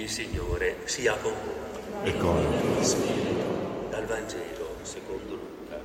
Il 0.00 0.08
Signore 0.08 0.78
sia 0.84 1.14
con 1.16 1.34
voi. 1.44 2.10
E 2.10 2.16
con 2.16 2.38
il 2.78 2.82
Spirito. 2.82 3.88
Dal 3.90 4.06
Vangelo 4.06 4.76
secondo 4.80 5.34
Luca. 5.34 5.78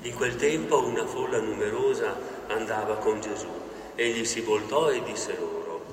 In 0.00 0.12
quel 0.12 0.34
tempo 0.34 0.84
una 0.84 1.06
folla 1.06 1.38
numerosa 1.38 2.18
andava 2.48 2.96
con 2.96 3.20
Gesù. 3.20 3.46
Egli 3.94 4.24
si 4.24 4.40
voltò 4.40 4.90
e 4.90 5.04
disse 5.04 5.36
loro, 5.38 5.84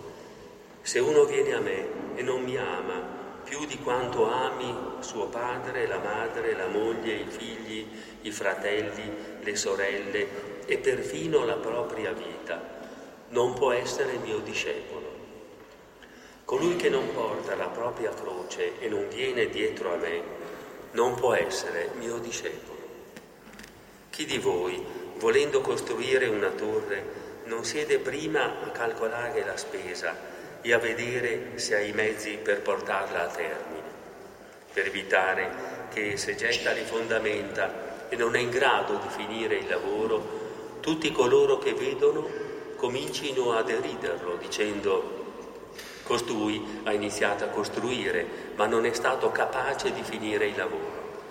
se 0.81 0.97
uno 0.97 1.25
viene 1.25 1.53
a 1.53 1.59
me 1.59 2.15
e 2.15 2.23
non 2.23 2.41
mi 2.41 2.57
ama 2.57 2.99
più 3.43 3.67
di 3.67 3.77
quanto 3.77 4.25
ami 4.27 4.75
suo 5.01 5.27
padre, 5.27 5.85
la 5.85 5.99
madre, 5.99 6.55
la 6.55 6.67
moglie, 6.67 7.13
i 7.13 7.27
figli, 7.27 7.85
i 8.21 8.31
fratelli, 8.31 9.03
le 9.39 9.55
sorelle 9.55 10.65
e 10.65 10.79
perfino 10.79 11.45
la 11.45 11.57
propria 11.57 12.11
vita, 12.11 12.81
non 13.33 13.53
può 13.53 13.71
essere 13.71 14.17
mio 14.17 14.37
discepolo. 14.39 15.11
Colui 16.45 16.75
che 16.75 16.89
non 16.89 17.11
porta 17.13 17.55
la 17.55 17.65
propria 17.65 18.11
croce 18.13 18.79
e 18.79 18.87
non 18.87 19.07
viene 19.09 19.49
dietro 19.49 19.91
a 19.91 19.97
me, 19.97 20.21
non 20.91 21.15
può 21.15 21.33
essere 21.33 21.89
mio 21.97 22.19
discepolo. 22.19 22.77
Chi 24.11 24.25
di 24.25 24.37
voi, 24.37 24.85
volendo 25.17 25.61
costruire 25.61 26.27
una 26.27 26.49
torre, 26.49 27.21
non 27.45 27.65
siede 27.65 27.97
prima 27.97 28.61
a 28.61 28.69
calcolare 28.69 29.43
la 29.43 29.57
spesa 29.57 30.15
e 30.61 30.71
a 30.71 30.77
vedere 30.77 31.57
se 31.57 31.75
ha 31.75 31.79
i 31.79 31.91
mezzi 31.91 32.37
per 32.37 32.61
portarla 32.61 33.23
a 33.23 33.33
termine, 33.33 33.87
per 34.71 34.85
evitare 34.85 35.49
che 35.91 36.17
se 36.17 36.35
getta 36.35 36.71
le 36.71 36.83
fondamenta 36.83 38.09
e 38.09 38.15
non 38.15 38.35
è 38.35 38.39
in 38.39 38.51
grado 38.51 38.97
di 38.97 39.09
finire 39.09 39.55
il 39.55 39.67
lavoro, 39.67 40.41
tutti 40.81 41.11
coloro 41.11 41.57
che 41.57 41.73
vedono 41.73 42.42
comincino 42.83 43.53
a 43.53 43.63
deriderlo 43.63 44.35
dicendo 44.35 45.21
costui 46.03 46.81
ha 46.83 46.91
iniziato 46.91 47.45
a 47.45 47.47
costruire 47.47 48.27
ma 48.55 48.65
non 48.65 48.85
è 48.85 48.91
stato 48.91 49.31
capace 49.31 49.93
di 49.93 50.03
finire 50.03 50.47
il 50.47 50.57
lavoro. 50.57 51.21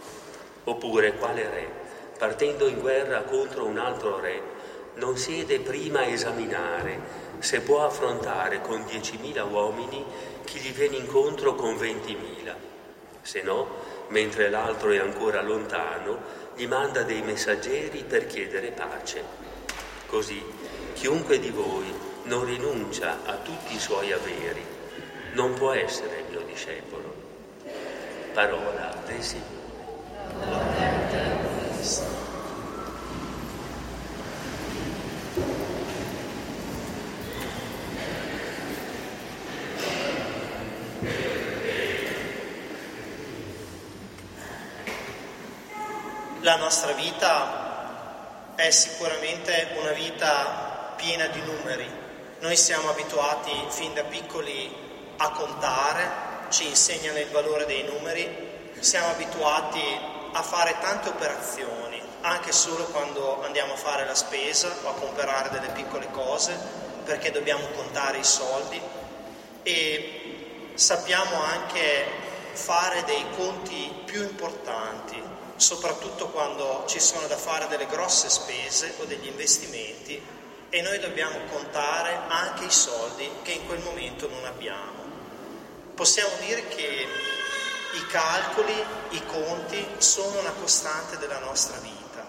Oppure 0.64 1.12
quale 1.16 1.50
re, 1.50 1.68
partendo 2.16 2.68
in 2.68 2.80
guerra 2.80 3.24
contro 3.24 3.66
un 3.66 3.76
altro 3.76 4.18
re, 4.18 4.40
non 4.94 5.18
siede 5.18 5.60
prima 5.60 5.98
a 5.98 6.06
esaminare 6.06 7.00
se 7.40 7.60
può 7.60 7.84
affrontare 7.84 8.62
con 8.62 8.80
10.000 8.80 9.46
uomini 9.50 10.02
chi 10.46 10.58
gli 10.58 10.72
viene 10.72 10.96
incontro 10.96 11.54
con 11.54 11.74
20.000. 11.74 12.54
Se 13.20 13.42
no, 13.42 13.68
mentre 14.08 14.48
l'altro 14.48 14.90
è 14.90 14.96
ancora 14.96 15.42
lontano, 15.42 16.18
gli 16.56 16.66
manda 16.66 17.02
dei 17.02 17.20
messaggeri 17.20 18.04
per 18.04 18.26
chiedere 18.26 18.70
pace. 18.70 19.50
Così 20.06 20.61
Chiunque 21.02 21.40
di 21.40 21.50
voi 21.50 21.92
non 22.26 22.44
rinuncia 22.44 23.24
a 23.26 23.34
tutti 23.38 23.74
i 23.74 23.80
suoi 23.80 24.12
averi 24.12 24.64
non 25.32 25.52
può 25.54 25.72
essere 25.72 26.22
mio 26.30 26.42
discepolo. 26.42 27.12
Parola 28.32 29.02
del 29.04 29.20
Signore. 29.20 29.50
La 46.42 46.56
nostra 46.58 46.92
vita 46.92 48.54
è 48.54 48.70
sicuramente 48.70 49.66
una 49.80 49.90
vita 49.90 50.61
piena 51.02 51.26
di 51.26 51.40
numeri. 51.40 51.90
Noi 52.38 52.56
siamo 52.56 52.90
abituati 52.90 53.50
fin 53.70 53.92
da 53.92 54.04
piccoli 54.04 54.72
a 55.16 55.30
contare, 55.30 56.10
ci 56.50 56.68
insegnano 56.68 57.18
il 57.18 57.28
valore 57.30 57.66
dei 57.66 57.82
numeri, 57.82 58.70
siamo 58.78 59.08
abituati 59.08 59.82
a 60.32 60.42
fare 60.42 60.76
tante 60.80 61.08
operazioni, 61.08 62.00
anche 62.20 62.52
solo 62.52 62.84
quando 62.84 63.42
andiamo 63.42 63.72
a 63.72 63.76
fare 63.76 64.06
la 64.06 64.14
spesa 64.14 64.72
o 64.84 64.90
a 64.90 64.94
comprare 64.94 65.50
delle 65.50 65.72
piccole 65.72 66.08
cose, 66.12 66.56
perché 67.04 67.32
dobbiamo 67.32 67.66
contare 67.74 68.18
i 68.18 68.24
soldi 68.24 68.80
e 69.64 70.70
sappiamo 70.74 71.42
anche 71.42 72.06
fare 72.52 73.02
dei 73.04 73.24
conti 73.36 73.92
più 74.04 74.22
importanti, 74.22 75.20
soprattutto 75.56 76.28
quando 76.28 76.84
ci 76.86 77.00
sono 77.00 77.26
da 77.26 77.36
fare 77.36 77.66
delle 77.66 77.86
grosse 77.86 78.30
spese 78.30 78.94
o 79.00 79.04
degli 79.04 79.26
investimenti 79.26 80.40
e 80.74 80.80
noi 80.80 80.98
dobbiamo 81.00 81.38
contare 81.50 82.18
anche 82.28 82.64
i 82.64 82.70
soldi 82.70 83.28
che 83.42 83.52
in 83.52 83.66
quel 83.66 83.80
momento 83.80 84.26
non 84.30 84.42
abbiamo. 84.46 85.04
Possiamo 85.94 86.32
dire 86.46 86.66
che 86.68 87.06
i 87.92 88.06
calcoli, 88.06 88.72
i 89.10 89.22
conti 89.26 89.86
sono 89.98 90.40
una 90.40 90.52
costante 90.52 91.18
della 91.18 91.40
nostra 91.40 91.76
vita. 91.80 92.26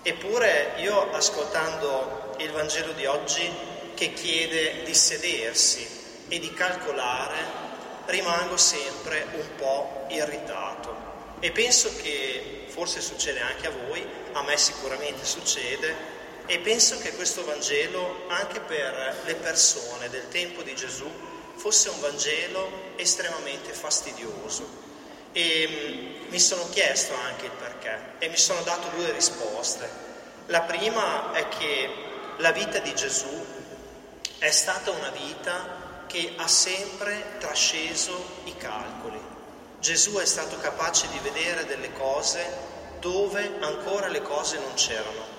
Eppure 0.00 0.76
io 0.78 1.12
ascoltando 1.12 2.34
il 2.38 2.50
Vangelo 2.52 2.92
di 2.92 3.04
oggi 3.04 3.46
che 3.92 4.14
chiede 4.14 4.82
di 4.84 4.94
sedersi 4.94 5.86
e 6.28 6.38
di 6.38 6.54
calcolare, 6.54 7.36
rimango 8.06 8.56
sempre 8.56 9.26
un 9.34 9.56
po' 9.56 10.06
irritato. 10.08 11.12
E 11.38 11.50
penso 11.50 11.94
che 11.96 12.64
forse 12.68 13.02
succede 13.02 13.40
anche 13.40 13.66
a 13.66 13.72
voi, 13.86 14.02
a 14.32 14.42
me 14.42 14.56
sicuramente 14.56 15.26
succede, 15.26 16.13
e 16.46 16.58
penso 16.58 16.98
che 16.98 17.14
questo 17.14 17.44
Vangelo, 17.44 18.26
anche 18.28 18.60
per 18.60 19.22
le 19.24 19.34
persone 19.36 20.10
del 20.10 20.28
tempo 20.28 20.62
di 20.62 20.74
Gesù, 20.74 21.10
fosse 21.54 21.88
un 21.88 22.00
Vangelo 22.00 22.92
estremamente 22.96 23.72
fastidioso. 23.72 24.82
E 25.32 25.68
mm, 26.26 26.30
mi 26.30 26.38
sono 26.38 26.68
chiesto 26.68 27.14
anche 27.14 27.46
il 27.46 27.50
perché 27.52 28.12
e 28.18 28.28
mi 28.28 28.36
sono 28.36 28.60
dato 28.62 28.88
due 28.94 29.10
risposte. 29.12 29.88
La 30.46 30.60
prima 30.62 31.32
è 31.32 31.48
che 31.48 31.88
la 32.38 32.52
vita 32.52 32.78
di 32.78 32.94
Gesù 32.94 33.46
è 34.38 34.50
stata 34.50 34.90
una 34.90 35.10
vita 35.10 36.04
che 36.06 36.34
ha 36.36 36.46
sempre 36.46 37.36
trasceso 37.38 38.42
i 38.44 38.56
calcoli. 38.58 39.18
Gesù 39.80 40.16
è 40.16 40.26
stato 40.26 40.58
capace 40.58 41.08
di 41.08 41.18
vedere 41.20 41.64
delle 41.64 41.92
cose 41.92 42.72
dove 43.00 43.56
ancora 43.60 44.08
le 44.08 44.20
cose 44.20 44.58
non 44.58 44.74
c'erano 44.74 45.33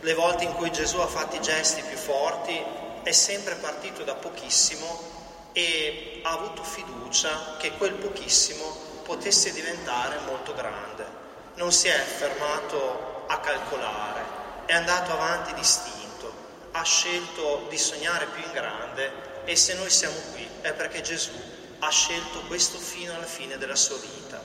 le 0.00 0.14
volte 0.14 0.44
in 0.44 0.52
cui 0.54 0.72
Gesù 0.72 0.98
ha 0.98 1.06
fatto 1.06 1.36
i 1.36 1.42
gesti 1.42 1.82
più 1.82 1.96
forti 1.96 2.58
è 3.02 3.12
sempre 3.12 3.54
partito 3.56 4.02
da 4.02 4.14
pochissimo 4.14 5.18
e 5.52 6.20
ha 6.22 6.30
avuto 6.30 6.62
fiducia 6.62 7.56
che 7.58 7.72
quel 7.72 7.94
pochissimo 7.94 8.88
potesse 9.02 9.52
diventare 9.52 10.18
molto 10.26 10.54
grande. 10.54 11.18
Non 11.54 11.72
si 11.72 11.88
è 11.88 11.98
fermato 11.98 13.24
a 13.26 13.38
calcolare, 13.40 14.22
è 14.66 14.74
andato 14.74 15.12
avanti 15.12 15.52
distinto, 15.54 16.32
ha 16.72 16.82
scelto 16.82 17.66
di 17.68 17.76
sognare 17.76 18.26
più 18.26 18.42
in 18.42 18.52
grande 18.52 19.28
e 19.44 19.56
se 19.56 19.74
noi 19.74 19.90
siamo 19.90 20.16
qui 20.32 20.48
è 20.62 20.72
perché 20.72 21.02
Gesù 21.02 21.32
ha 21.80 21.90
scelto 21.90 22.42
questo 22.46 22.78
fino 22.78 23.14
alla 23.14 23.24
fine 23.24 23.58
della 23.58 23.76
sua 23.76 23.96
vita. 23.98 24.40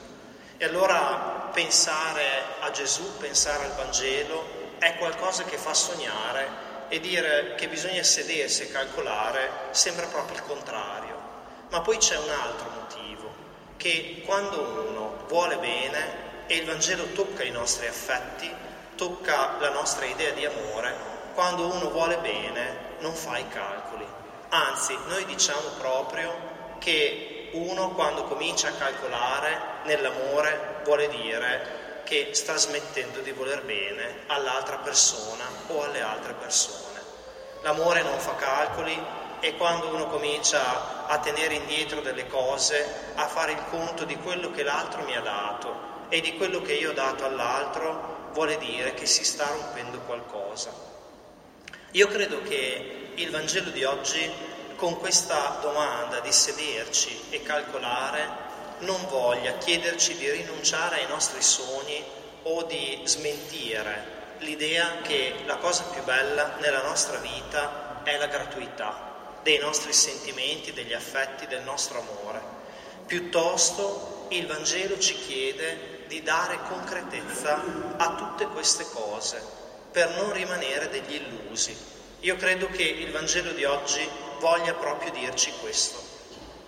E 0.58 0.66
allora 0.66 1.50
pensare 1.54 2.26
a 2.62 2.72
Gesù, 2.72 3.18
pensare 3.18 3.66
al 3.66 3.76
Vangelo, 3.76 4.55
è 4.80 4.96
qualcosa 4.98 5.44
che 5.44 5.58
fa 5.58 5.74
sognare 5.74 6.64
e 6.90 7.00
dire 7.00 7.56
che 7.56 7.68
bisogna 7.68 8.04
sedersi 8.04 8.64
e 8.64 8.72
calcolare 8.72 9.50
sembra 9.72 10.06
proprio 10.08 10.38
il 10.38 10.44
contrario. 10.44 11.34
Ma 11.70 11.82
poi 11.82 11.98
c'è 11.98 12.18
un 12.18 12.30
altro 12.30 12.70
motivo, 12.70 13.34
che 13.78 14.22
quando 14.26 14.86
uno 14.88 15.26
vuole 15.28 15.58
bene 15.58 16.24
e 16.48 16.58
il 16.58 16.66
Vangelo 16.66 17.06
tocca 17.14 17.44
i 17.44 17.52
nostri 17.52 17.88
affetti, 17.88 18.54
tocca 18.96 19.58
la 19.60 19.70
nostra 19.70 20.06
idea 20.06 20.32
di 20.32 20.46
amore, 20.46 20.94
quando 21.34 21.66
uno 21.66 21.90
vuole 21.90 22.18
bene 22.18 22.94
non 23.00 23.14
fa 23.14 23.38
i 23.38 23.48
calcoli. 23.48 24.06
Anzi, 24.50 24.98
noi 25.08 25.26
diciamo 25.26 25.70
proprio 25.80 26.54
che 26.80 27.50
uno 27.54 27.92
quando 27.92 28.24
comincia 28.26 28.70
a 28.70 28.74
calcolare 28.74 29.60
nell'amore 29.84 30.82
vuole 30.84 31.08
dire 31.10 31.85
che 32.06 32.30
sta 32.32 32.56
smettendo 32.56 33.20
di 33.20 33.32
voler 33.32 33.64
bene 33.64 34.20
all'altra 34.28 34.78
persona 34.78 35.44
o 35.68 35.84
alle 35.84 36.02
altre 36.02 36.34
persone. 36.34 37.02
L'amore 37.64 38.04
non 38.04 38.20
fa 38.20 38.36
calcoli 38.36 38.98
e 39.40 39.58
quando 39.58 39.90
uno 39.90 40.08
comincia 40.08 41.08
a 41.08 41.18
tenere 41.18 41.56
indietro 41.56 42.02
delle 42.02 42.28
cose, 42.28 43.12
a 43.16 43.28
fare 43.28 43.54
il 43.54 43.64
conto 43.70 44.06
di 44.06 44.16
quello 44.18 44.52
che 44.52 44.64
l'altro 44.64 45.04
mi 45.04 45.16
ha 45.16 45.22
dato 45.22 46.08
e 46.10 46.22
di 46.22 46.38
quello 46.38 46.62
che 46.62 46.74
io 46.74 46.92
ho 46.92 46.94
dato 46.94 47.26
all'altro, 47.26 48.30
vuole 48.34 48.58
dire 48.60 48.94
che 48.94 49.06
si 49.06 49.24
sta 49.24 49.48
rompendo 49.48 50.00
qualcosa. 50.00 50.72
Io 51.92 52.08
credo 52.08 52.42
che 52.44 53.12
il 53.16 53.32
Vangelo 53.32 53.72
di 53.72 53.84
oggi, 53.84 54.32
con 54.76 55.00
questa 55.00 55.58
domanda 55.62 56.20
di 56.20 56.32
sederci 56.32 57.26
e 57.30 57.42
calcolare, 57.42 58.45
non 58.80 59.06
voglia 59.08 59.58
chiederci 59.58 60.16
di 60.18 60.30
rinunciare 60.30 60.98
ai 60.98 61.08
nostri 61.08 61.42
sogni 61.42 62.04
o 62.44 62.64
di 62.64 63.02
smentire 63.06 64.14
l'idea 64.40 65.02
che 65.02 65.34
la 65.46 65.58
cosa 65.58 65.84
più 65.84 66.04
bella 66.04 66.58
nella 66.60 66.84
nostra 66.84 67.18
vita 67.18 68.02
è 68.04 68.18
la 68.18 68.28
gratuità, 68.28 69.40
dei 69.42 69.58
nostri 69.60 69.94
sentimenti, 69.94 70.74
degli 70.74 70.94
affetti, 70.94 71.48
del 71.48 71.64
nostro 71.64 72.00
amore. 72.00 72.42
Piuttosto 73.06 74.28
il 74.30 74.48
Vangelo 74.48 75.00
ci 75.00 75.16
chiede 75.16 76.04
di 76.08 76.22
dare 76.22 76.60
concretezza 76.68 77.64
a 77.98 78.16
tutte 78.16 78.46
queste 78.48 78.86
cose 78.90 79.42
per 79.92 80.10
non 80.18 80.34
rimanere 80.34 80.90
degli 80.90 81.16
illusi. 81.16 81.76
Io 82.22 82.36
credo 82.36 82.68
che 82.68 82.84
il 82.84 83.12
Vangelo 83.12 83.52
di 83.52 83.64
oggi 83.64 84.08
voglia 84.40 84.74
proprio 84.74 85.12
dirci 85.12 85.52
questo. 85.62 86.15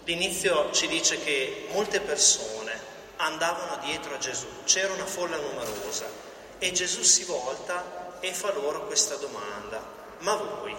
L'inizio 0.07 0.71
ci 0.71 0.88
dice 0.88 1.21
che 1.21 1.68
molte 1.74 2.00
persone 2.00 2.80
andavano 3.18 3.83
dietro 3.83 4.15
a 4.15 4.18
Gesù, 4.18 4.48
c'era 4.63 4.94
una 4.94 5.06
folla 5.06 5.36
numerosa 5.36 6.06
e 6.59 6.71
Gesù 6.71 7.01
si 7.01 7.25
volta 7.25 8.18
e 8.21 8.33
fa 8.33 8.54
loro 8.54 8.86
questa 8.86 9.15
domanda, 9.15 9.83
ma 10.19 10.36
voi 10.36 10.74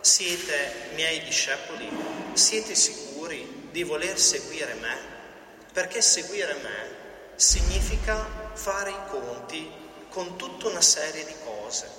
siete 0.00 0.88
miei 0.94 1.22
discepoli? 1.22 1.86
Siete 2.32 2.74
sicuri 2.74 3.68
di 3.70 3.82
voler 3.82 4.18
seguire 4.18 4.72
me? 4.80 4.96
Perché 5.70 6.00
seguire 6.00 6.54
me 6.62 7.34
significa 7.34 8.26
fare 8.54 8.88
i 8.88 9.10
conti 9.10 9.70
con 10.08 10.38
tutta 10.38 10.68
una 10.68 10.80
serie 10.80 11.26
di 11.26 11.34
cose 11.44 11.90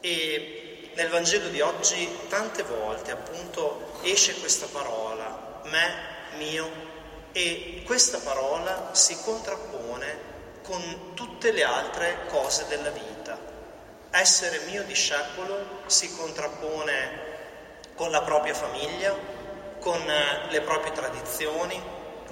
e 0.00 0.90
nel 0.94 1.08
Vangelo 1.08 1.48
di 1.48 1.62
oggi 1.62 2.06
tante 2.28 2.64
volte 2.64 3.12
appunto 3.12 3.98
esce 4.02 4.38
questa 4.40 4.66
parola, 4.66 5.62
me, 5.64 6.16
mio, 6.36 6.70
e 7.32 7.82
questa 7.84 8.18
parola 8.18 8.90
si 8.92 9.16
contrappone 9.22 10.26
con 10.62 11.14
tutte 11.14 11.52
le 11.52 11.62
altre 11.62 12.26
cose 12.28 12.66
della 12.68 12.90
vita. 12.90 13.38
Essere 14.10 14.60
mio 14.66 14.82
discepolo 14.84 15.82
si 15.86 16.14
contrappone 16.16 17.26
con 17.94 18.10
la 18.10 18.22
propria 18.22 18.54
famiglia, 18.54 19.14
con 19.80 20.00
eh, 20.00 20.50
le 20.50 20.60
proprie 20.62 20.92
tradizioni, 20.92 21.80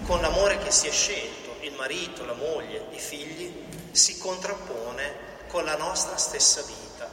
con 0.04 0.20
l'amore 0.20 0.58
che 0.58 0.70
si 0.70 0.88
è 0.88 0.90
scelto, 0.90 1.56
il 1.60 1.72
marito, 1.74 2.24
la 2.24 2.34
moglie, 2.34 2.86
i 2.90 2.98
figli, 2.98 3.64
si 3.92 4.18
contrappone 4.18 5.44
con 5.48 5.64
la 5.64 5.76
nostra 5.76 6.16
stessa 6.16 6.62
vita. 6.62 7.08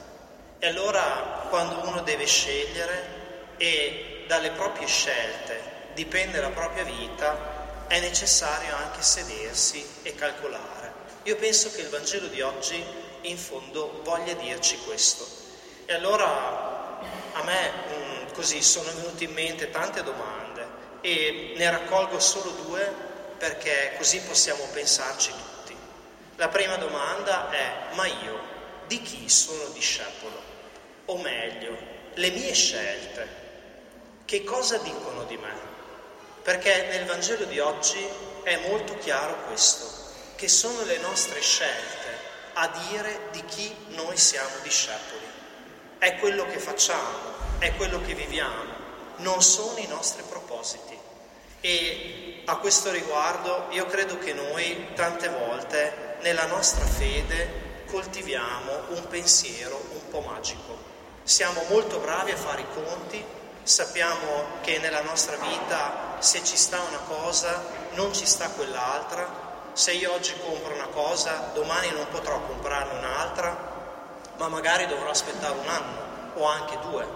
E 0.60 0.68
allora 0.68 1.46
quando 1.50 1.88
uno 1.88 2.02
deve 2.02 2.26
scegliere 2.26 3.56
e 3.58 4.26
dalle 4.28 4.52
proprie 4.52 4.88
scelte 4.88 5.73
dipende 5.94 6.40
la 6.40 6.50
propria 6.50 6.84
vita, 6.84 7.86
è 7.88 8.00
necessario 8.00 8.76
anche 8.76 9.02
sedersi 9.02 9.86
e 10.02 10.16
calcolare. 10.16 10.92
Io 11.24 11.36
penso 11.36 11.72
che 11.72 11.82
il 11.82 11.90
Vangelo 11.90 12.28
di 12.28 12.42
oggi 12.42 12.84
in 13.22 13.38
fondo 13.38 14.02
voglia 14.04 14.34
dirci 14.34 14.78
questo. 14.80 15.26
E 15.86 15.94
allora 15.94 17.00
a 17.34 17.44
me 17.44 17.72
mm, 17.72 18.34
così 18.34 18.62
sono 18.62 18.92
venute 18.94 19.24
in 19.26 19.34
mente 19.34 19.70
tante 19.70 20.04
domande 20.04 20.66
e 21.02 21.54
ne 21.56 21.70
raccolgo 21.70 22.20
solo 22.20 22.52
due 22.66 23.12
perché 23.38 23.94
così 23.98 24.22
possiamo 24.22 24.64
pensarci 24.72 25.32
tutti. 25.32 25.76
La 26.38 26.48
prima 26.48 26.78
domanda 26.78 27.50
è, 27.52 27.94
ma 27.96 28.06
io 28.06 28.40
di 28.88 29.02
chi 29.02 29.30
sono 29.30 29.66
discepolo? 29.74 30.42
O 31.06 31.18
meglio, 31.18 31.78
le 32.14 32.30
mie 32.32 32.54
scelte, 32.54 33.42
che 34.26 34.44
cosa 34.44 34.78
dicono 34.78 35.24
di 35.26 35.38
me? 35.38 35.72
Perché 36.44 36.88
nel 36.90 37.06
Vangelo 37.06 37.46
di 37.46 37.60
oggi 37.60 38.06
è 38.44 38.58
molto 38.68 38.98
chiaro 38.98 39.46
questo 39.48 39.90
che 40.36 40.50
sono 40.50 40.84
le 40.84 40.98
nostre 40.98 41.40
scelte 41.40 42.20
a 42.56 42.68
dire 42.90 43.30
di 43.32 43.46
chi 43.46 43.74
noi 43.92 44.18
siamo 44.18 44.58
discepoli. 44.62 45.26
È 45.98 46.18
quello 46.18 46.46
che 46.48 46.60
facciamo, 46.60 47.32
è 47.60 47.74
quello 47.76 48.02
che 48.02 48.14
viviamo, 48.14 48.74
non 49.18 49.42
sono 49.42 49.78
i 49.78 49.88
nostri 49.88 50.22
propositi. 50.28 51.00
E 51.62 52.42
a 52.44 52.58
questo 52.58 52.92
riguardo 52.92 53.68
io 53.70 53.86
credo 53.86 54.18
che 54.20 54.34
noi 54.34 54.88
tante 54.96 55.30
volte 55.30 56.18
nella 56.24 56.46
nostra 56.48 56.86
fede 56.86 57.86
coltiviamo 57.86 58.88
un 58.90 59.08
pensiero 59.08 59.82
un 59.94 60.10
po' 60.10 60.20
magico. 60.20 60.78
Siamo 61.24 61.64
molto 61.70 62.00
bravi 62.00 62.32
a 62.32 62.38
fare 62.38 62.64
i 62.64 62.68
conti, 62.74 63.24
sappiamo 63.64 64.60
che 64.62 64.78
nella 64.80 65.02
nostra 65.02 65.38
vita 65.38 66.18
se 66.20 66.44
ci 66.44 66.58
sta 66.58 66.82
una 66.82 67.00
cosa 67.08 67.64
non 67.92 68.14
ci 68.14 68.26
sta 68.26 68.50
quell'altra, 68.50 69.72
se 69.74 69.94
io 69.94 70.14
oggi 70.14 70.34
compro 70.46 70.74
una 70.74 70.88
cosa, 70.88 71.52
domani 71.54 71.90
non 71.92 72.08
potrò 72.10 72.40
comprarne 72.42 73.00
un'altra, 73.00 73.72
ma 74.38 74.48
magari 74.48 74.86
dovrò 74.86 75.10
aspettare 75.10 75.58
un 75.58 75.68
anno 75.68 76.34
o 76.36 76.46
anche 76.46 76.78
due. 76.90 77.08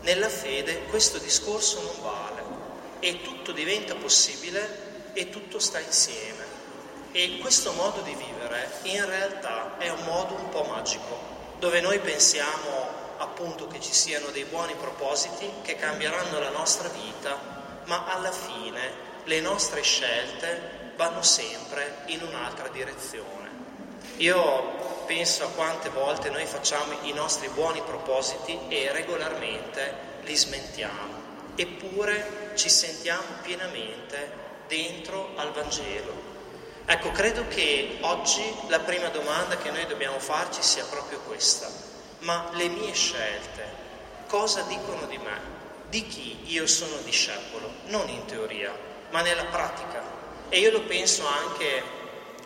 Nella 0.00 0.28
fede 0.28 0.84
questo 0.84 1.18
discorso 1.18 1.80
non 1.80 2.02
vale 2.02 2.42
e 3.00 3.22
tutto 3.22 3.52
diventa 3.52 3.94
possibile 3.94 5.12
e 5.12 5.30
tutto 5.30 5.58
sta 5.58 5.78
insieme. 5.78 6.52
E 7.12 7.38
questo 7.38 7.72
modo 7.72 8.00
di 8.00 8.14
vivere 8.14 8.70
in 8.82 9.04
realtà 9.04 9.78
è 9.78 9.88
un 9.88 10.02
modo 10.04 10.34
un 10.34 10.48
po' 10.48 10.64
magico, 10.64 11.18
dove 11.58 11.80
noi 11.80 12.00
pensiamo 12.00 12.83
appunto 13.34 13.66
che 13.66 13.80
ci 13.80 13.92
siano 13.92 14.28
dei 14.28 14.44
buoni 14.44 14.74
propositi 14.76 15.50
che 15.62 15.74
cambieranno 15.74 16.38
la 16.38 16.50
nostra 16.50 16.88
vita, 16.88 17.82
ma 17.84 18.04
alla 18.06 18.30
fine 18.30 19.12
le 19.24 19.40
nostre 19.40 19.82
scelte 19.82 20.92
vanno 20.94 21.20
sempre 21.22 22.02
in 22.06 22.22
un'altra 22.22 22.68
direzione. 22.68 23.50
Io 24.18 25.02
penso 25.06 25.44
a 25.44 25.48
quante 25.48 25.88
volte 25.88 26.30
noi 26.30 26.46
facciamo 26.46 26.92
i 27.02 27.12
nostri 27.12 27.48
buoni 27.48 27.82
propositi 27.82 28.56
e 28.68 28.92
regolarmente 28.92 29.94
li 30.22 30.36
smentiamo, 30.36 31.52
eppure 31.56 32.52
ci 32.54 32.68
sentiamo 32.68 33.26
pienamente 33.42 34.30
dentro 34.68 35.32
al 35.34 35.50
Vangelo. 35.52 36.32
Ecco, 36.86 37.10
credo 37.10 37.48
che 37.48 37.98
oggi 38.02 38.44
la 38.68 38.78
prima 38.78 39.08
domanda 39.08 39.56
che 39.56 39.72
noi 39.72 39.86
dobbiamo 39.86 40.20
farci 40.20 40.62
sia 40.62 40.84
proprio 40.84 41.18
questa. 41.20 41.93
Ma 42.24 42.48
le 42.52 42.68
mie 42.68 42.94
scelte 42.94 43.62
cosa 44.28 44.62
dicono 44.62 45.04
di 45.06 45.18
me? 45.18 45.52
Di 45.90 46.06
chi 46.06 46.38
io 46.46 46.66
sono 46.66 46.96
discepolo? 47.04 47.70
Non 47.88 48.08
in 48.08 48.24
teoria, 48.24 48.74
ma 49.10 49.20
nella 49.20 49.44
pratica. 49.44 50.02
E 50.48 50.58
io 50.58 50.70
lo 50.70 50.80
penso 50.84 51.26
anche, 51.26 51.82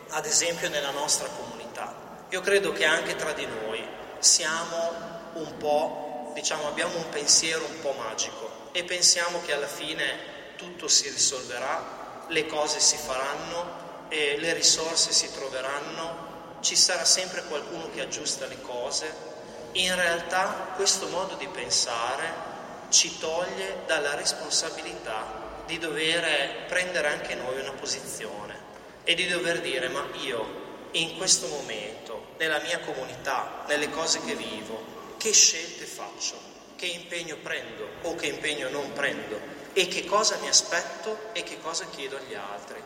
ad 0.09 0.27
esempio, 0.27 0.69
nella 0.69 0.91
nostra 0.91 1.29
comunità. 1.29 1.95
Io 2.31 2.41
credo 2.41 2.73
che 2.73 2.85
anche 2.87 3.15
tra 3.15 3.33
di 3.33 3.47
noi 3.47 3.81
siamo 4.19 5.31
un 5.35 5.57
po', 5.59 6.33
diciamo, 6.35 6.67
abbiamo 6.67 6.97
un 6.97 7.09
pensiero 7.11 7.65
un 7.65 7.81
po' 7.81 7.93
magico 7.93 8.71
e 8.73 8.83
pensiamo 8.83 9.41
che 9.43 9.53
alla 9.53 9.69
fine 9.69 10.57
tutto 10.57 10.89
si 10.89 11.09
risolverà, 11.09 12.25
le 12.27 12.47
cose 12.47 12.81
si 12.81 12.97
faranno, 12.97 14.09
le 14.09 14.53
risorse 14.55 15.13
si 15.13 15.33
troveranno, 15.33 16.57
ci 16.63 16.75
sarà 16.75 17.05
sempre 17.05 17.45
qualcuno 17.45 17.89
che 17.91 18.01
aggiusta 18.01 18.47
le 18.47 18.61
cose. 18.61 19.37
In 19.79 19.95
realtà 19.95 20.73
questo 20.75 21.07
modo 21.07 21.37
di 21.37 21.47
pensare 21.47 22.47
ci 22.89 23.17
toglie 23.19 23.83
dalla 23.87 24.17
responsabilità 24.17 25.63
di 25.67 25.79
dover 25.79 26.67
prendere 26.67 27.07
anche 27.07 27.37
noi 27.37 27.61
una 27.61 27.71
posizione 27.71 28.57
e 29.05 29.15
di 29.15 29.29
dover 29.29 29.61
dire 29.61 29.87
ma 29.87 30.05
io 30.23 30.67
in 30.93 31.17
questo 31.17 31.47
momento, 31.47 32.35
nella 32.39 32.59
mia 32.59 32.81
comunità, 32.81 33.63
nelle 33.69 33.89
cose 33.91 34.21
che 34.25 34.35
vivo, 34.35 35.15
che 35.17 35.33
scelte 35.33 35.85
faccio, 35.85 36.35
che 36.75 36.87
impegno 36.87 37.37
prendo 37.37 37.89
o 38.03 38.17
che 38.17 38.27
impegno 38.27 38.69
non 38.71 38.93
prendo 38.95 39.39
e 39.75 39.87
che 39.87 40.05
cosa 40.07 40.39
mi 40.41 40.49
aspetto 40.49 41.31
e 41.33 41.45
che 41.45 41.61
cosa 41.61 41.87
chiedo 41.89 42.17
agli 42.17 42.35
altri. 42.35 42.83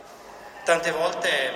Tante 0.65 0.91
volte 0.91 1.53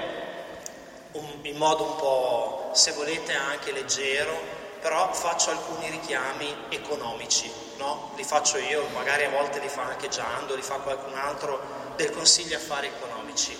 un, 1.13 1.41
in 1.43 1.57
modo 1.57 1.85
un 1.85 1.97
po', 1.97 2.71
se 2.73 2.93
volete, 2.93 3.35
anche 3.35 3.73
leggero, 3.73 4.56
però 4.87 5.13
faccio 5.13 5.51
alcuni 5.51 5.91
richiami 5.91 6.47
economici, 6.69 7.51
no? 7.79 8.13
li 8.15 8.23
faccio 8.23 8.57
io, 8.59 8.87
magari 8.95 9.25
a 9.25 9.31
volte 9.31 9.59
li 9.59 9.69
fa 9.69 9.83
anche 9.83 10.09
Giando, 10.09 10.55
li 10.55 10.63
fa 10.63 10.77
qualcun 10.77 11.19
altro 11.19 11.61
del 11.97 12.13
Consiglio 12.13 12.55
Affari 12.55 12.87
Economici, 12.87 13.59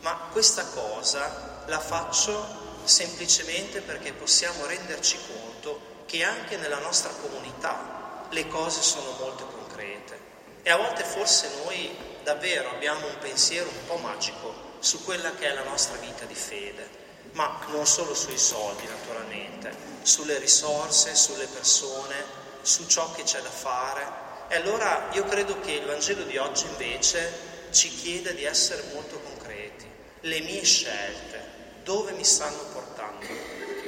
ma 0.00 0.18
questa 0.32 0.66
cosa 0.66 1.62
la 1.66 1.78
faccio 1.78 2.44
semplicemente 2.82 3.82
perché 3.82 4.14
possiamo 4.14 4.66
renderci 4.66 5.16
conto 5.28 5.78
che 6.06 6.24
anche 6.24 6.56
nella 6.56 6.80
nostra 6.80 7.12
comunità 7.22 8.26
le 8.30 8.48
cose 8.48 8.82
sono 8.82 9.14
molto 9.20 9.46
concrete. 9.46 10.18
E 10.64 10.70
a 10.72 10.76
volte 10.76 11.04
forse 11.04 11.52
noi 11.64 11.96
davvero 12.24 12.70
abbiamo 12.70 13.06
un 13.06 13.18
pensiero 13.20 13.68
un 13.68 13.86
po' 13.86 13.98
magico 13.98 14.52
su 14.80 15.04
quella 15.04 15.36
che 15.36 15.46
è 15.46 15.54
la 15.54 15.62
nostra 15.62 15.98
vita 15.98 16.24
di 16.24 16.34
fede 16.34 17.03
ma 17.34 17.60
non 17.68 17.86
solo 17.86 18.14
sui 18.14 18.38
soldi 18.38 18.86
naturalmente, 18.86 19.74
sulle 20.02 20.38
risorse, 20.38 21.14
sulle 21.14 21.46
persone, 21.46 22.42
su 22.62 22.86
ciò 22.86 23.12
che 23.12 23.22
c'è 23.22 23.40
da 23.40 23.50
fare. 23.50 24.22
E 24.48 24.56
allora 24.56 25.08
io 25.12 25.24
credo 25.24 25.58
che 25.60 25.72
il 25.72 25.86
Vangelo 25.86 26.22
di 26.24 26.36
oggi 26.36 26.66
invece 26.66 27.52
ci 27.70 27.88
chiede 27.88 28.34
di 28.34 28.44
essere 28.44 28.84
molto 28.92 29.18
concreti. 29.20 29.90
Le 30.20 30.40
mie 30.40 30.64
scelte, 30.64 31.80
dove 31.82 32.12
mi 32.12 32.24
stanno 32.24 32.62
portando? 32.72 33.26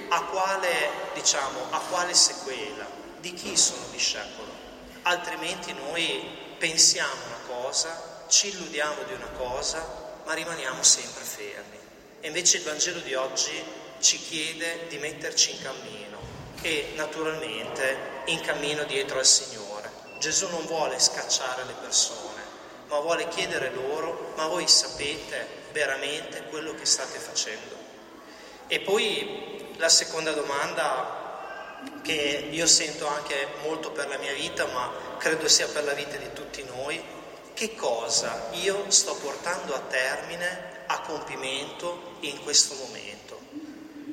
A 0.08 0.22
quale, 0.24 0.90
diciamo, 1.14 1.66
a 1.70 1.78
quale 1.88 2.14
sequela? 2.14 2.86
Di 3.20 3.32
chi 3.32 3.56
sono 3.56 3.86
discepolo? 3.90 4.52
Altrimenti 5.02 5.72
noi 5.72 6.54
pensiamo 6.58 7.12
una 7.26 7.62
cosa, 7.62 8.24
ci 8.28 8.48
illudiamo 8.48 9.02
di 9.04 9.12
una 9.12 9.30
cosa, 9.36 10.04
ma 10.24 10.34
rimaniamo 10.34 10.82
sempre 10.82 11.22
fermi. 11.22 11.55
E 12.20 12.28
invece 12.28 12.58
il 12.58 12.64
Vangelo 12.64 13.00
di 13.00 13.14
oggi 13.14 13.62
ci 14.00 14.18
chiede 14.18 14.86
di 14.88 14.98
metterci 14.98 15.52
in 15.52 15.62
cammino 15.62 16.18
e 16.62 16.92
naturalmente 16.96 17.98
in 18.26 18.40
cammino 18.40 18.84
dietro 18.84 19.18
al 19.18 19.26
Signore. 19.26 19.90
Gesù 20.18 20.48
non 20.48 20.64
vuole 20.66 20.98
scacciare 20.98 21.64
le 21.64 21.74
persone, 21.80 22.42
ma 22.88 22.98
vuole 23.00 23.28
chiedere 23.28 23.70
loro, 23.70 24.32
ma 24.36 24.46
voi 24.46 24.66
sapete 24.66 25.46
veramente 25.72 26.44
quello 26.48 26.74
che 26.74 26.86
state 26.86 27.18
facendo? 27.18 27.76
E 28.66 28.80
poi 28.80 29.74
la 29.76 29.88
seconda 29.88 30.32
domanda 30.32 31.24
che 32.02 32.48
io 32.50 32.66
sento 32.66 33.06
anche 33.06 33.48
molto 33.62 33.92
per 33.92 34.08
la 34.08 34.18
mia 34.18 34.32
vita, 34.32 34.66
ma 34.66 34.90
credo 35.18 35.46
sia 35.48 35.68
per 35.68 35.84
la 35.84 35.92
vita 35.92 36.16
di 36.16 36.32
tutti 36.32 36.64
noi, 36.64 37.02
che 37.56 37.74
cosa 37.74 38.48
io 38.50 38.90
sto 38.90 39.14
portando 39.14 39.74
a 39.74 39.78
termine, 39.78 40.84
a 40.88 41.00
compimento 41.00 42.18
in 42.20 42.42
questo 42.42 42.74
momento. 42.74 43.40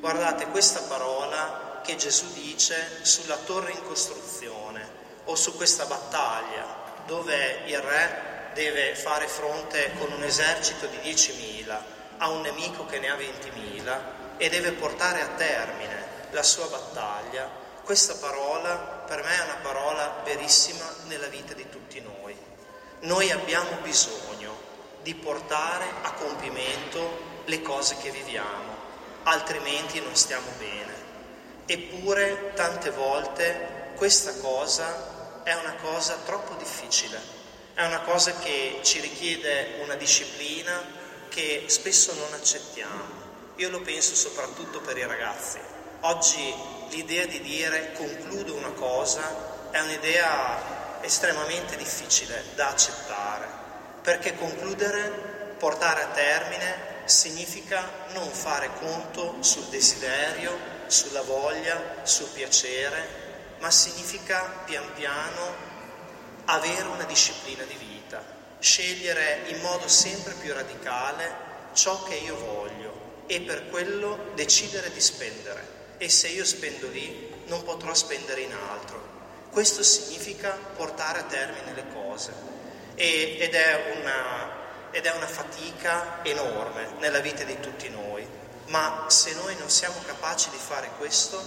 Guardate 0.00 0.46
questa 0.46 0.80
parola 0.80 1.82
che 1.84 1.96
Gesù 1.96 2.32
dice 2.32 3.00
sulla 3.02 3.36
torre 3.36 3.72
in 3.72 3.84
costruzione 3.84 4.88
o 5.24 5.34
su 5.34 5.54
questa 5.56 5.84
battaglia 5.84 7.02
dove 7.04 7.64
il 7.66 7.78
re 7.80 8.52
deve 8.54 8.94
fare 8.94 9.28
fronte 9.28 9.92
con 9.98 10.10
un 10.10 10.22
esercito 10.22 10.86
di 10.86 10.96
10.000 10.96 11.78
a 12.16 12.30
un 12.30 12.40
nemico 12.40 12.86
che 12.86 12.98
ne 12.98 13.10
ha 13.10 13.16
20.000 13.16 14.00
e 14.38 14.48
deve 14.48 14.72
portare 14.72 15.20
a 15.20 15.28
termine 15.36 16.06
la 16.30 16.42
sua 16.42 16.66
battaglia 16.68 17.62
questa 17.84 18.14
parola 18.14 18.74
per 19.06 19.22
me 19.22 19.36
è 19.36 19.44
una 19.44 19.58
parola 19.60 20.22
verissima 20.24 20.90
nella 21.08 21.26
vita 21.26 21.52
di 21.52 21.68
tutti 21.68 22.00
noi. 22.00 22.52
Noi 23.04 23.30
abbiamo 23.30 23.76
bisogno 23.82 24.56
di 25.02 25.14
portare 25.14 25.84
a 26.04 26.12
compimento 26.12 27.42
le 27.44 27.60
cose 27.60 27.98
che 28.00 28.10
viviamo, 28.10 28.74
altrimenti 29.24 30.00
non 30.00 30.16
stiamo 30.16 30.46
bene. 30.56 30.94
Eppure 31.66 32.52
tante 32.54 32.88
volte 32.92 33.92
questa 33.96 34.34
cosa 34.38 35.42
è 35.42 35.52
una 35.52 35.74
cosa 35.82 36.16
troppo 36.24 36.54
difficile, 36.54 37.20
è 37.74 37.84
una 37.84 38.00
cosa 38.00 38.38
che 38.38 38.78
ci 38.80 39.00
richiede 39.00 39.80
una 39.82 39.96
disciplina 39.96 40.82
che 41.28 41.64
spesso 41.66 42.14
non 42.14 42.32
accettiamo. 42.32 43.22
Io 43.56 43.68
lo 43.68 43.82
penso 43.82 44.14
soprattutto 44.14 44.80
per 44.80 44.96
i 44.96 45.06
ragazzi. 45.06 45.58
Oggi 46.00 46.54
l'idea 46.88 47.26
di 47.26 47.42
dire 47.42 47.92
concludo 47.92 48.54
una 48.54 48.72
cosa 48.72 49.70
è 49.70 49.80
un'idea 49.80 50.83
estremamente 51.04 51.76
difficile 51.76 52.42
da 52.54 52.68
accettare, 52.68 53.46
perché 54.02 54.34
concludere, 54.36 55.54
portare 55.58 56.02
a 56.02 56.08
termine, 56.08 56.92
significa 57.04 57.88
non 58.12 58.28
fare 58.30 58.70
conto 58.78 59.36
sul 59.40 59.64
desiderio, 59.64 60.56
sulla 60.86 61.22
voglia, 61.22 62.00
sul 62.02 62.28
piacere, 62.28 63.56
ma 63.60 63.70
significa 63.70 64.62
pian 64.64 64.92
piano 64.94 65.72
avere 66.46 66.86
una 66.88 67.04
disciplina 67.04 67.62
di 67.64 67.76
vita, 67.76 68.22
scegliere 68.58 69.44
in 69.46 69.60
modo 69.60 69.88
sempre 69.88 70.34
più 70.34 70.52
radicale 70.52 71.52
ciò 71.72 72.02
che 72.02 72.14
io 72.16 72.36
voglio 72.36 73.22
e 73.26 73.40
per 73.40 73.68
quello 73.68 74.32
decidere 74.34 74.92
di 74.92 75.00
spendere 75.00 75.82
e 75.98 76.08
se 76.08 76.28
io 76.28 76.44
spendo 76.44 76.88
lì 76.88 77.32
non 77.46 77.62
potrò 77.62 77.94
spendere 77.94 78.42
in 78.42 78.52
altro. 78.52 79.13
Questo 79.54 79.84
significa 79.84 80.50
portare 80.74 81.20
a 81.20 81.22
termine 81.22 81.74
le 81.74 81.84
cose 81.92 82.32
e, 82.96 83.36
ed, 83.38 83.54
è 83.54 84.00
una, 84.00 84.90
ed 84.90 85.06
è 85.06 85.14
una 85.14 85.28
fatica 85.28 86.24
enorme 86.24 86.88
nella 86.98 87.20
vita 87.20 87.44
di 87.44 87.60
tutti 87.60 87.88
noi, 87.88 88.26
ma 88.66 89.04
se 89.06 89.32
noi 89.34 89.54
non 89.56 89.70
siamo 89.70 89.94
capaci 90.04 90.50
di 90.50 90.56
fare 90.56 90.90
questo, 90.98 91.40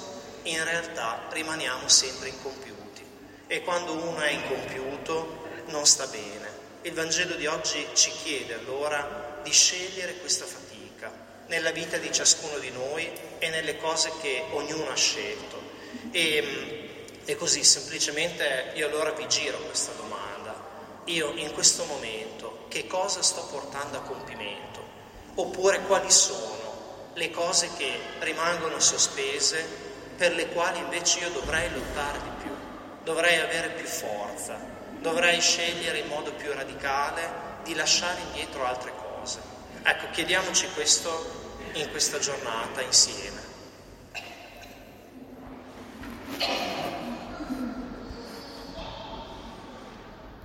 in 0.44 0.64
realtà 0.64 1.28
rimaniamo 1.32 1.90
sempre 1.90 2.30
incompiuti 2.30 3.06
e 3.46 3.62
quando 3.64 3.92
uno 3.92 4.22
è 4.22 4.30
incompiuto 4.30 5.50
non 5.66 5.86
sta 5.86 6.08
bene. 6.08 6.50
Il 6.84 6.94
Vangelo 6.94 7.36
di 7.36 7.46
oggi 7.46 7.86
ci 7.92 8.12
chiede 8.24 8.54
allora 8.54 9.42
di 9.44 9.52
scegliere 9.52 10.16
questa 10.20 10.46
fatica 10.46 11.12
nella 11.48 11.72
vita 11.72 11.98
di 11.98 12.10
ciascuno 12.14 12.58
di 12.60 12.72
noi 12.72 13.06
e 13.38 13.50
nelle 13.50 13.76
cose 13.76 14.14
che 14.22 14.46
ognuno 14.52 14.92
ha 14.92 14.96
scelto. 14.96 15.62
E, 16.12 16.77
e 17.30 17.36
così 17.36 17.62
semplicemente 17.62 18.72
io 18.76 18.88
allora 18.88 19.12
vi 19.12 19.28
giro 19.28 19.58
questa 19.58 19.92
domanda. 19.98 20.56
Io 21.06 21.34
in 21.36 21.52
questo 21.52 21.84
momento 21.84 22.68
che 22.70 22.88
cosa 22.88 23.22
sto 23.22 23.46
portando 23.52 23.98
a 23.98 24.02
compimento? 24.02 24.82
Oppure 25.36 25.82
quali 25.82 26.10
sono 26.10 27.12
le 27.16 27.30
cose 27.30 27.70
che 27.76 28.00
rimangono 28.20 28.80
sospese 28.80 29.62
per 30.16 30.36
le 30.36 30.48
quali 30.48 30.80
invece 30.80 31.20
io 31.20 31.30
dovrei 31.32 31.70
lottare 31.70 32.18
di 32.22 32.30
più, 32.44 32.52
dovrei 33.04 33.40
avere 33.40 33.72
più 33.72 33.86
forza, 33.86 34.58
dovrei 35.02 35.42
scegliere 35.42 36.00
in 36.00 36.08
modo 36.08 36.32
più 36.32 36.54
radicale 36.54 37.30
di 37.64 37.76
lasciare 37.76 38.22
indietro 38.22 38.66
altre 38.66 38.94
cose. 38.96 39.40
Ecco, 39.84 40.10
chiediamoci 40.12 40.70
questo 40.74 41.70
in 41.74 41.90
questa 41.92 42.20
giornata 42.20 42.82
insieme. 42.82 43.47